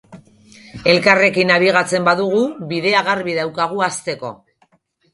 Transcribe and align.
Elkarrekin 0.93 1.53
nabigatzen 1.53 2.09
badugu 2.09 2.41
bidea 2.75 3.07
garbi 3.13 3.39
daukagu 3.45 3.89
hazteko. 3.91 4.37